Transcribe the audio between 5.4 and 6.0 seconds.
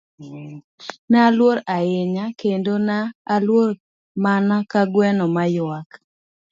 ywak.